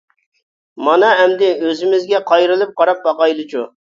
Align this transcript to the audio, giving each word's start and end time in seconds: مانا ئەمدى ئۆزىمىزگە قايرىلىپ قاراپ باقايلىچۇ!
مانا 0.87 1.09
ئەمدى 1.17 1.51
ئۆزىمىزگە 1.67 2.21
قايرىلىپ 2.31 2.75
قاراپ 2.81 3.07
باقايلىچۇ! 3.07 3.65